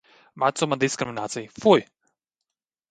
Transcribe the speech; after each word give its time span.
Vecuma 0.43 0.77
diskriminācija. 0.83 1.53
Fuj! 1.63 1.89